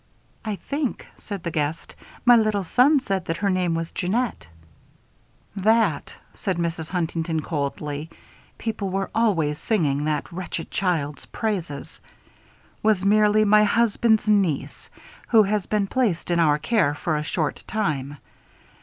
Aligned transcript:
"I 0.43 0.55
think," 0.55 1.05
said 1.19 1.43
the 1.43 1.51
guest, 1.51 1.95
"my 2.25 2.35
little 2.35 2.63
son 2.63 2.99
said 3.01 3.25
that 3.25 3.37
her 3.37 3.51
name 3.51 3.75
was 3.75 3.91
Jeannette." 3.91 4.47
"That," 5.55 6.15
said 6.33 6.57
Mrs. 6.57 6.89
Huntington, 6.89 7.43
coldly 7.43 8.09
(people 8.57 8.89
were 8.89 9.11
always 9.13 9.59
singing 9.59 10.05
that 10.05 10.31
wretched 10.31 10.71
child's 10.71 11.27
praises), 11.27 12.01
"was 12.81 13.05
merely 13.05 13.45
my 13.45 13.63
husband's 13.63 14.27
niece, 14.27 14.89
who 15.27 15.43
has 15.43 15.67
been 15.67 15.85
placed 15.85 16.31
in 16.31 16.39
our 16.39 16.57
care 16.57 16.95
for 16.95 17.15
a 17.15 17.21
short 17.23 17.63
time. 17.67 18.17